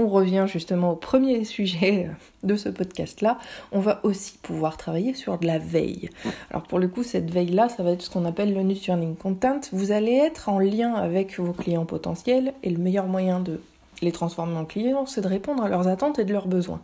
on 0.00 0.08
revient 0.08 0.46
justement 0.48 0.92
au 0.92 0.96
premier 0.96 1.44
sujet 1.56 2.10
de 2.42 2.56
ce 2.56 2.68
podcast-là. 2.68 3.38
On 3.70 3.80
va 3.80 4.00
aussi 4.02 4.38
pouvoir 4.38 4.76
travailler 4.76 5.14
sur 5.14 5.38
de 5.38 5.46
la 5.46 5.58
veille. 5.58 6.10
Alors 6.50 6.62
pour 6.62 6.78
le 6.78 6.88
coup, 6.88 7.02
cette 7.02 7.30
veille-là, 7.30 7.68
ça 7.68 7.82
va 7.82 7.92
être 7.92 8.02
ce 8.02 8.10
qu'on 8.10 8.24
appelle 8.24 8.54
le 8.54 8.62
nurturing 8.62 9.14
content. 9.14 9.60
Vous 9.72 9.92
allez 9.92 10.14
être 10.14 10.48
en 10.48 10.58
lien 10.58 10.94
avec 10.94 11.38
vos 11.38 11.52
clients 11.52 11.84
potentiels 11.84 12.54
et 12.62 12.70
le 12.70 12.78
meilleur 12.78 13.06
moyen 13.06 13.40
de 13.40 13.60
les 14.02 14.12
transformer 14.12 14.56
en 14.56 14.64
clients, 14.64 15.04
c'est 15.04 15.20
de 15.20 15.28
répondre 15.28 15.62
à 15.62 15.68
leurs 15.68 15.86
attentes 15.86 16.18
et 16.18 16.24
de 16.24 16.32
leurs 16.32 16.48
besoins. 16.48 16.80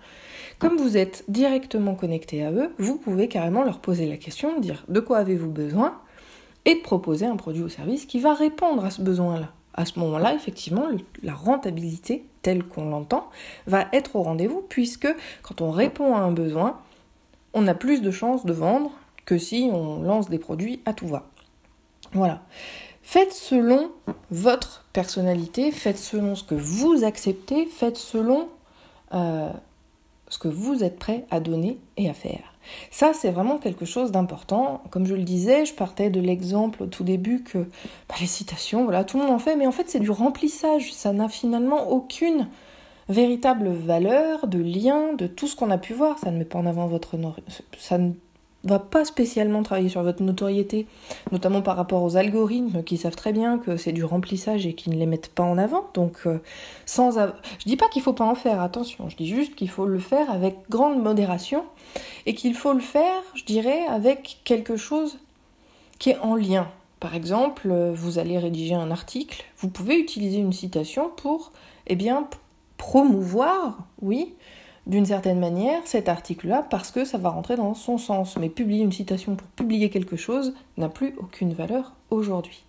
Comme 0.58 0.76
vous 0.76 0.98
êtes 0.98 1.24
directement 1.28 1.94
connecté 1.94 2.44
à 2.44 2.52
eux, 2.52 2.72
vous 2.78 2.96
pouvez 2.96 3.28
carrément 3.28 3.64
leur 3.64 3.78
poser 3.78 4.06
la 4.06 4.18
question, 4.18 4.60
dire 4.60 4.84
de 4.88 5.00
quoi 5.00 5.18
avez-vous 5.18 5.50
besoin 5.50 5.98
et 6.66 6.76
proposer 6.76 7.24
un 7.24 7.36
produit 7.36 7.62
ou 7.62 7.70
service 7.70 8.04
qui 8.04 8.20
va 8.20 8.34
répondre 8.34 8.84
à 8.84 8.90
ce 8.90 9.00
besoin-là. 9.00 9.55
À 9.76 9.84
ce 9.84 9.98
moment-là, 9.98 10.34
effectivement, 10.34 10.86
la 11.22 11.34
rentabilité 11.34 12.24
telle 12.42 12.64
qu'on 12.64 12.88
l'entend 12.88 13.28
va 13.66 13.86
être 13.92 14.16
au 14.16 14.22
rendez-vous 14.22 14.64
puisque 14.68 15.08
quand 15.42 15.60
on 15.60 15.70
répond 15.70 16.16
à 16.16 16.20
un 16.20 16.32
besoin, 16.32 16.78
on 17.52 17.66
a 17.66 17.74
plus 17.74 18.00
de 18.00 18.10
chances 18.10 18.46
de 18.46 18.52
vendre 18.52 18.92
que 19.26 19.38
si 19.38 19.68
on 19.72 20.02
lance 20.02 20.30
des 20.30 20.38
produits 20.38 20.80
à 20.86 20.92
tout 20.92 21.08
va. 21.08 21.26
Voilà. 22.12 22.42
Faites 23.02 23.32
selon 23.32 23.92
votre 24.30 24.84
personnalité, 24.92 25.70
faites 25.70 25.98
selon 25.98 26.34
ce 26.34 26.44
que 26.44 26.54
vous 26.54 27.04
acceptez, 27.04 27.66
faites 27.66 27.96
selon 27.96 28.48
euh, 29.14 29.50
ce 30.28 30.38
que 30.38 30.48
vous 30.48 30.82
êtes 30.82 30.98
prêt 30.98 31.24
à 31.30 31.40
donner 31.40 31.78
et 31.96 32.08
à 32.08 32.14
faire. 32.14 32.55
Ça, 32.90 33.12
c'est 33.14 33.30
vraiment 33.30 33.58
quelque 33.58 33.84
chose 33.84 34.12
d'important. 34.12 34.82
Comme 34.90 35.06
je 35.06 35.14
le 35.14 35.22
disais, 35.22 35.64
je 35.64 35.74
partais 35.74 36.10
de 36.10 36.20
l'exemple 36.20 36.82
au 36.82 36.86
tout 36.86 37.04
début 37.04 37.42
que 37.42 37.58
bah, 38.08 38.14
les 38.20 38.26
citations, 38.26 38.84
voilà, 38.84 39.04
tout 39.04 39.18
le 39.18 39.24
monde 39.24 39.34
en 39.34 39.38
fait, 39.38 39.56
mais 39.56 39.66
en 39.66 39.72
fait, 39.72 39.88
c'est 39.88 40.00
du 40.00 40.10
remplissage. 40.10 40.92
Ça 40.92 41.12
n'a 41.12 41.28
finalement 41.28 41.90
aucune 41.90 42.48
véritable 43.08 43.68
valeur 43.68 44.46
de 44.46 44.58
lien 44.58 45.12
de 45.14 45.26
tout 45.26 45.46
ce 45.46 45.56
qu'on 45.56 45.70
a 45.70 45.78
pu 45.78 45.92
voir. 45.92 46.18
Ça 46.18 46.30
ne 46.30 46.38
met 46.38 46.44
pas 46.44 46.58
en 46.58 46.66
avant 46.66 46.86
votre. 46.86 47.16
Ça 47.78 47.98
va 48.64 48.78
pas 48.78 49.04
spécialement 49.04 49.62
travailler 49.62 49.88
sur 49.88 50.02
votre 50.02 50.22
notoriété, 50.22 50.86
notamment 51.30 51.62
par 51.62 51.76
rapport 51.76 52.02
aux 52.02 52.16
algorithmes 52.16 52.82
qui 52.82 52.96
savent 52.96 53.14
très 53.14 53.32
bien 53.32 53.58
que 53.58 53.76
c'est 53.76 53.92
du 53.92 54.04
remplissage 54.04 54.66
et 54.66 54.74
qui 54.74 54.90
ne 54.90 54.96
les 54.96 55.06
mettent 55.06 55.28
pas 55.28 55.44
en 55.44 55.58
avant. 55.58 55.86
Donc, 55.94 56.18
euh, 56.26 56.40
sans, 56.84 57.12
je 57.12 57.64
dis 57.64 57.76
pas 57.76 57.88
qu'il 57.88 58.02
faut 58.02 58.12
pas 58.12 58.24
en 58.24 58.34
faire, 58.34 58.60
attention. 58.60 59.08
Je 59.08 59.16
dis 59.16 59.28
juste 59.28 59.54
qu'il 59.54 59.70
faut 59.70 59.86
le 59.86 59.98
faire 59.98 60.30
avec 60.30 60.56
grande 60.68 61.02
modération 61.02 61.64
et 62.26 62.34
qu'il 62.34 62.54
faut 62.54 62.72
le 62.72 62.80
faire, 62.80 63.22
je 63.34 63.44
dirais, 63.44 63.86
avec 63.88 64.40
quelque 64.44 64.76
chose 64.76 65.18
qui 65.98 66.10
est 66.10 66.18
en 66.18 66.34
lien. 66.34 66.68
Par 66.98 67.14
exemple, 67.14 67.68
euh, 67.70 67.92
vous 67.94 68.18
allez 68.18 68.38
rédiger 68.38 68.74
un 68.74 68.90
article, 68.90 69.44
vous 69.58 69.68
pouvez 69.68 69.98
utiliser 69.98 70.38
une 70.38 70.52
citation 70.52 71.10
pour, 71.14 71.52
eh 71.86 71.94
bien, 71.94 72.28
promouvoir, 72.78 73.78
oui, 74.00 74.34
d'une 74.86 75.06
certaine 75.06 75.40
manière 75.40 75.80
cet 75.84 76.08
article-là 76.08 76.64
parce 76.68 76.90
que 76.90 77.04
ça 77.04 77.18
va 77.18 77.30
rentrer 77.30 77.56
dans 77.56 77.74
son 77.74 77.98
sens. 77.98 78.36
Mais 78.36 78.48
publier 78.48 78.82
une 78.82 78.92
citation 78.92 79.36
pour 79.36 79.48
publier 79.48 79.90
quelque 79.90 80.16
chose 80.16 80.54
n'a 80.76 80.88
plus 80.88 81.14
aucune 81.18 81.52
valeur 81.52 81.94
aujourd'hui. 82.10 82.64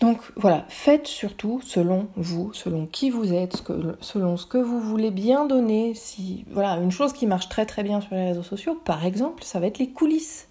Donc 0.00 0.18
voilà, 0.36 0.64
faites 0.68 1.06
surtout 1.06 1.60
selon 1.62 2.08
vous, 2.16 2.52
selon 2.52 2.86
qui 2.86 3.10
vous 3.10 3.32
êtes, 3.32 3.62
selon 4.00 4.36
ce 4.36 4.44
que 4.44 4.58
vous 4.58 4.80
voulez 4.80 5.10
bien 5.10 5.46
donner. 5.46 5.94
Si 5.94 6.44
voilà, 6.50 6.76
une 6.76 6.90
chose 6.90 7.12
qui 7.12 7.26
marche 7.26 7.48
très 7.48 7.64
très 7.64 7.82
bien 7.82 8.00
sur 8.00 8.14
les 8.14 8.26
réseaux 8.26 8.42
sociaux, 8.42 8.78
par 8.84 9.06
exemple, 9.06 9.44
ça 9.44 9.60
va 9.60 9.66
être 9.66 9.78
les 9.78 9.90
coulisses. 9.90 10.48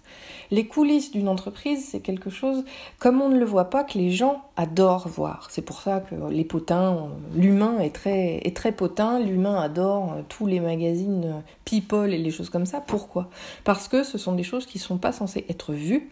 Les 0.50 0.66
coulisses 0.66 1.10
d'une 1.10 1.28
entreprise, 1.28 1.86
c'est 1.90 2.00
quelque 2.00 2.30
chose, 2.30 2.64
comme 2.98 3.20
on 3.20 3.28
ne 3.28 3.38
le 3.38 3.44
voit 3.44 3.70
pas, 3.70 3.84
que 3.84 3.98
les 3.98 4.10
gens 4.10 4.42
adorent 4.56 5.08
voir. 5.08 5.48
C'est 5.50 5.62
pour 5.62 5.80
ça 5.80 6.00
que 6.00 6.14
les 6.30 6.44
potins, 6.44 7.08
l'humain 7.34 7.78
est 7.80 7.94
très, 7.94 8.36
est 8.44 8.56
très 8.56 8.72
potin, 8.72 9.18
l'humain 9.18 9.60
adore 9.60 10.12
euh, 10.12 10.22
tous 10.28 10.46
les 10.46 10.60
magazines 10.60 11.24
euh, 11.24 11.40
People 11.64 12.12
et 12.12 12.18
les 12.18 12.30
choses 12.30 12.50
comme 12.50 12.66
ça. 12.66 12.80
Pourquoi? 12.80 13.30
Parce 13.64 13.88
que 13.88 14.04
ce 14.04 14.18
sont 14.18 14.32
des 14.32 14.42
choses 14.42 14.66
qui 14.66 14.78
ne 14.78 14.82
sont 14.82 14.98
pas 14.98 15.12
censées 15.12 15.44
être 15.48 15.72
vues 15.72 16.10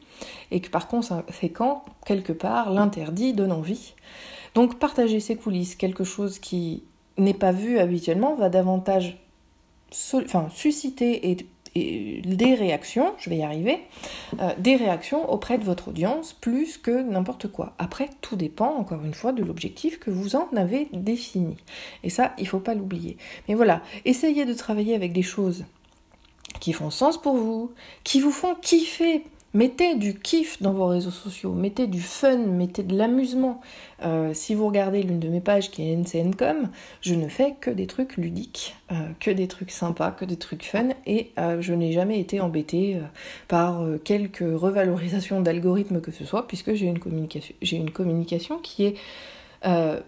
et 0.51 0.61
que 0.61 0.71
par 0.71 0.89
conséquent, 0.89 1.85
quelque 2.07 2.33
part, 2.33 2.71
l'interdit 2.71 3.33
donne 3.33 3.53
envie. 3.53 3.95
Donc 4.55 4.79
partager 4.79 5.21
ces 5.21 5.37
coulisses, 5.37 5.77
quelque 5.77 6.05
chose 6.05 6.39
qui 6.39 6.83
n'est 7.19 7.35
pas 7.35 7.53
vu 7.53 7.79
habituellement, 7.79 8.35
va 8.35 8.49
davantage 8.49 9.19
enfin, 10.15 10.49
susciter 10.51 11.31
et 11.31 11.37
des 11.75 12.55
réactions, 12.55 13.15
je 13.19 13.31
vais 13.31 13.39
y 13.39 13.43
arriver, 13.43 13.79
euh, 14.41 14.51
des 14.59 14.77
réactions 14.77 15.31
auprès 15.33 15.59
de 15.59 15.65
votre 15.65 15.89
audience 15.89 16.33
plus 16.33 16.77
que 16.77 17.03
n'importe 17.03 17.49
quoi. 17.49 17.75
Après, 17.79 18.11
tout 18.21 18.37
dépend, 18.37 18.75
encore 18.77 19.05
une 19.05 19.15
fois, 19.15 19.33
de 19.33 19.43
l'objectif 19.43 19.99
que 19.99 20.11
vous 20.11 20.37
en 20.37 20.49
avez 20.57 20.89
défini. 20.93 21.57
Et 22.05 22.11
ça, 22.11 22.35
il 22.39 22.45
ne 22.45 22.49
faut 22.49 22.61
pas 22.61 22.75
l'oublier. 22.75 23.17
Mais 23.49 23.55
voilà, 23.55 23.83
essayez 24.05 24.45
de 24.45 24.55
travailler 24.55 24.95
avec 24.95 25.13
des 25.13 25.23
choses 25.23 25.65
qui 26.61 26.73
font 26.73 26.91
sens 26.91 27.21
pour 27.21 27.37
vous, 27.37 27.73
qui 28.05 28.21
vous 28.21 28.31
font 28.31 28.55
kiffer 28.55 29.25
Mettez 29.55 29.97
du 29.97 30.19
kiff 30.19 30.63
dans 30.63 30.73
vos 30.73 30.87
réseaux 30.87 31.11
sociaux, 31.11 31.53
mettez 31.53 31.87
du 31.87 32.01
fun, 32.01 32.39
mettez 32.39 32.83
de 32.83 32.97
l'amusement. 32.97 33.61
Euh, 34.03 34.33
si 34.33 34.55
vous 34.55 34.67
regardez 34.67 35.03
l'une 35.03 35.21
de 35.21 35.29
mes 35.29 35.43
pages 35.43 35.71
qui 35.71 35.83
est 35.83 35.95
NCNcom, 35.95 36.71
je 37.03 37.15
ne 37.15 37.29
fais 37.29 37.55
que 37.61 37.69
des 37.69 37.87
trucs 37.87 38.17
ludiques, 38.17 38.75
euh, 38.93 38.95
que 39.21 39.31
des 39.31 39.49
trucs 39.49 39.71
sympas, 39.71 40.11
que 40.11 40.25
des 40.25 40.39
trucs 40.39 40.65
fun, 40.65 40.89
et 41.05 41.33
euh, 41.39 41.61
je 41.61 41.75
n'ai 41.75 41.93
jamais 41.93 42.19
été 42.19 42.41
embêtée 42.41 42.99
par 43.47 43.85
quelques 44.05 44.39
revalorisations 44.39 45.43
d'algorithmes 45.43 46.01
que 46.01 46.13
ce 46.13 46.25
soit, 46.25 46.47
puisque 46.49 46.73
j'ai 46.73 46.87
une 46.87 47.91
communication, 47.91 48.59
qui 48.59 48.85
est 48.85 48.95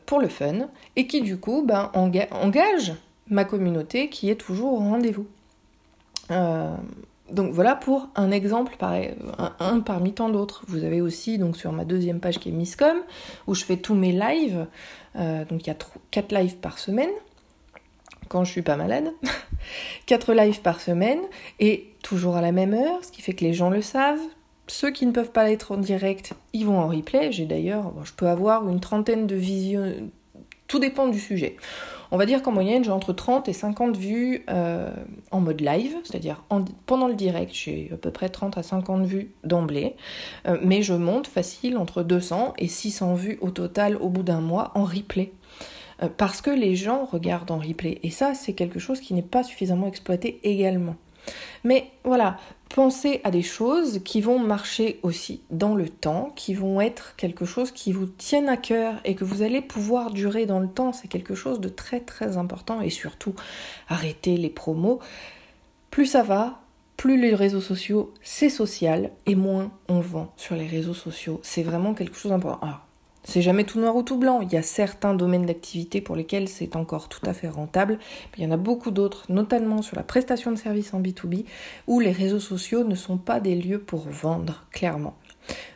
pour 0.07 0.21
le 0.21 0.29
fun 0.29 0.69
et 0.97 1.07
qui 1.07 1.21
du 1.21 1.37
coup 1.37 1.65
ben, 1.65 1.91
engage 1.95 2.95
ma 3.29 3.45
communauté 3.45 4.09
qui 4.09 4.29
est 4.29 4.35
toujours 4.35 4.73
au 4.73 4.79
rendez-vous 4.79 5.27
donc 7.31 7.53
voilà 7.53 7.75
pour 7.75 8.09
un 8.17 8.31
exemple, 8.31 8.77
un, 9.59 9.81
parmi 9.81 10.13
tant 10.13 10.29
d'autres. 10.29 10.65
Vous 10.69 10.85
avez 10.85 11.01
aussi 11.01 11.39
donc 11.39 11.57
sur 11.57 11.73
ma 11.73 11.85
deuxième 11.85 12.21
page 12.21 12.39
qui 12.39 12.51
est 12.51 12.53
Misscom, 12.53 12.99
où 13.47 13.55
je 13.55 13.65
fais 13.65 13.79
tous 13.79 13.95
mes 13.95 14.13
lives. 14.13 14.67
Euh, 15.17 15.45
donc 15.47 15.67
il 15.67 15.69
y 15.69 15.71
a 15.71 15.77
4 16.11 16.33
lives 16.35 16.57
par 16.57 16.79
semaine, 16.79 17.11
quand 18.29 18.45
je 18.45 18.51
suis 18.51 18.63
pas 18.63 18.77
malade. 18.77 19.13
4 20.07 20.35
lives 20.35 20.61
par 20.61 20.81
semaine, 20.81 21.21
et 21.61 21.95
toujours 22.03 22.37
à 22.37 22.43
la 22.43 22.53
même 22.53 22.75
heure, 22.75 23.03
ce 23.03 23.11
qui 23.11 23.23
fait 23.23 23.33
que 23.33 23.45
les 23.45 23.55
gens 23.55 23.71
le 23.71 23.81
savent. 23.81 24.21
Ceux 24.67 24.91
qui 24.91 25.07
ne 25.07 25.13
peuvent 25.13 25.33
pas 25.33 25.51
être 25.51 25.73
en 25.73 25.77
direct, 25.77 26.35
ils 26.53 26.65
vont 26.65 26.79
en 26.79 26.89
replay. 26.89 27.33
J'ai 27.33 27.47
d'ailleurs, 27.47 27.93
je 28.05 28.13
peux 28.13 28.29
avoir 28.29 28.69
une 28.69 28.81
trentaine 28.81 29.27
de 29.27 29.35
visions. 29.35 30.11
Tout 30.75 30.81
dépend 30.81 31.07
du 31.07 31.21
sujet. 31.21 31.55
On 32.11 32.17
va 32.17 32.27
dire 32.27 32.43
qu'en 32.43 32.51
moyenne, 32.51 32.83
j'ai 32.83 32.91
entre 32.91 33.13
30 33.13 33.49
et 33.49 33.53
50 33.53 33.97
vues 33.97 34.45
euh, 34.51 34.91
en 35.31 35.39
mode 35.39 35.61
live, 35.61 35.95
c'est-à-dire 36.03 36.43
pendant 36.85 37.07
le 37.07 37.15
direct, 37.15 37.55
j'ai 37.55 37.91
à 37.95 37.97
peu 37.97 38.11
près 38.11 38.29
30 38.29 38.59
à 38.59 38.65
50 38.65 39.07
vues 39.07 39.31
d'emblée, 39.45 39.95
euh, 40.49 40.59
mais 40.65 40.83
je 40.83 40.93
monte 40.93 41.29
facile 41.29 41.77
entre 41.77 42.03
200 42.03 42.55
et 42.59 42.67
600 42.67 43.15
vues 43.15 43.39
au 43.41 43.51
total 43.51 43.95
au 43.95 44.09
bout 44.09 44.25
d'un 44.25 44.41
mois 44.41 44.73
en 44.75 44.83
replay 44.83 45.31
euh, 46.03 46.09
parce 46.09 46.41
que 46.41 46.51
les 46.51 46.75
gens 46.75 47.05
regardent 47.05 47.53
en 47.53 47.61
replay. 47.61 48.01
Et 48.03 48.11
ça, 48.11 48.35
c'est 48.35 48.55
quelque 48.55 48.81
chose 48.81 48.99
qui 48.99 49.15
n'est 49.15 49.23
pas 49.23 49.45
suffisamment 49.45 49.87
exploité 49.87 50.41
également. 50.43 50.97
Mais 51.65 51.91
voilà, 52.05 52.37
pensez 52.69 53.21
à 53.25 53.31
des 53.31 53.43
choses 53.43 54.01
qui 54.05 54.21
vont 54.21 54.39
marcher 54.39 54.99
aussi 55.03 55.43
dans 55.51 55.75
le 55.75 55.89
temps, 55.89 56.33
qui 56.37 56.55
vont 56.55 56.81
être 56.81 57.15
quelque 57.17 57.45
chose 57.45 57.71
qui 57.71 57.93
vous 57.93 58.07
tienne 58.07 58.49
à 58.49 58.57
cœur 58.57 58.95
et 59.05 59.15
que 59.15 59.25
vous 59.25 59.43
allez 59.43 59.61
pouvoir 59.61 60.11
durer 60.11 60.47
dans 60.47 60.61
le 60.61 60.69
temps. 60.69 60.93
C'est 60.93 61.09
quelque 61.09 61.35
chose 61.35 61.61
de 61.61 61.69
très 61.69 62.01
très 62.01 62.37
important 62.37 62.81
et 62.81 62.91
surtout 62.91 63.35
arrêtez 63.89 64.37
les 64.37 64.51
promos. 64.51 64.99
Plus 65.91 66.07
ça 66.07 66.23
va, 66.23 66.61
plus 66.97 67.21
les 67.21 67.35
réseaux 67.35 67.61
sociaux 67.61 68.13
c'est 68.23 68.51
social 68.51 69.11
et 69.27 69.35
moins 69.35 69.73
on 69.89 70.01
vend 70.01 70.33
sur 70.37 70.57
les 70.57 70.67
réseaux 70.67 70.95
sociaux. 70.95 71.41
C'est 71.43 71.63
vraiment 71.63 71.95
quelque 71.95 72.17
chose 72.17 72.33
d'important. 72.33 72.79
C'est 73.25 73.43
jamais 73.43 73.65
tout 73.65 73.81
noir 73.81 73.97
ou 73.97 74.03
tout 74.03 74.19
blanc. 74.19 74.41
Il 74.43 74.53
y 74.53 74.57
a 74.57 74.63
certains 74.63 75.15
domaines 75.15 75.47
d'activité 75.47 76.01
pour 76.01 76.15
lesquels 76.15 76.49
c'est 76.49 76.77
encore 76.77 77.09
tout 77.09 77.25
à 77.25 77.33
fait 77.33 77.49
rentable. 77.49 77.99
il 78.37 78.45
y 78.45 78.47
en 78.47 78.51
a 78.51 78.59
beaucoup 78.59 78.91
d'autres, 78.91 79.25
notamment 79.31 79.83
sur 79.83 79.97
la 79.97 80.03
prestation 80.03 80.51
de 80.51 80.57
services 80.57 80.93
en 80.93 81.01
B2B, 81.01 81.47
où 81.87 82.01
les 82.01 82.13
réseaux 82.13 82.41
sociaux 82.41 82.85
ne 82.85 82.95
sont 82.95 83.17
pas 83.17 83.41
des 83.41 83.55
lieux 83.55 83.81
pour 83.81 84.07
vendre, 84.09 84.67
clairement. 84.71 85.15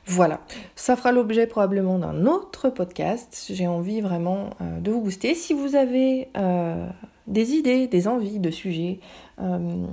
Voilà, 0.07 0.41
ça 0.75 0.97
fera 0.97 1.13
l'objet 1.13 1.47
probablement 1.47 1.99
d'un 1.99 2.27
autre 2.27 2.71
podcast. 2.71 3.47
J'ai 3.51 3.67
envie 3.67 4.01
vraiment 4.01 4.51
euh, 4.61 4.81
de 4.81 4.91
vous 4.91 5.03
booster. 5.03 5.35
Si 5.35 5.53
vous 5.53 5.75
avez 5.75 6.29
euh, 6.37 6.89
des 7.27 7.53
idées, 7.53 7.87
des 7.87 8.09
envies 8.09 8.39
de 8.39 8.51
sujets 8.51 9.01
euh, 9.41 9.85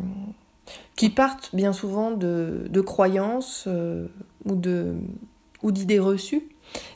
qui 0.95 1.09
partent 1.09 1.53
bien 1.53 1.73
souvent 1.73 2.11
de, 2.11 2.81
croyances 2.85 3.67
ou 4.45 4.55
d'idées 5.71 5.99
reçues, 5.99 6.47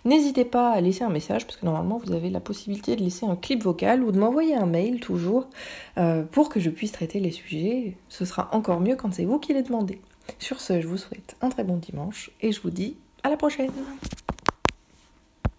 N'hésitez 0.06 0.46
pas 0.46 0.72
à 0.72 0.82
laisser 0.82 1.04
un 1.04 1.10
message 1.10 1.46
parce 1.46 1.58
que 1.58 1.66
normalement 1.66 1.98
vous 1.98 2.14
avez 2.14 2.30
la 2.30 2.40
possibilité 2.40 2.96
de 2.96 3.04
laisser 3.04 3.26
un 3.26 3.36
clip 3.36 3.64
vocal 3.64 4.04
ou 4.04 4.12
de 4.12 4.20
m'envoyer 4.20 4.56
un 4.56 4.66
mail 4.66 5.00
toujours 5.00 5.48
pour 6.32 6.50
que 6.50 6.60
je 6.60 6.70
puisse 6.70 6.92
traiter 6.92 7.20
les 7.20 7.32
sujets. 7.32 7.98
Ce 8.08 8.26
sera 8.26 8.50
encore 8.54 8.80
mieux 8.80 8.96
quand 8.96 9.14
c'est 9.14 9.26
vous 9.26 9.40
qui 9.40 9.54
les 9.54 9.64
demandez. 9.64 10.00
Sur 10.38 10.62
ce, 10.62 10.80
je 10.80 10.88
vous 10.88 10.98
souhaite 10.98 11.36
un 11.42 11.50
très 11.50 11.64
bon 11.64 11.78
dimanche 11.78 12.32
et 12.42 12.52
je 12.52 12.62
vous 12.62 12.70
dis 12.70 12.98
à 13.24 13.30
la 13.30 13.38
prochaine 13.38 13.72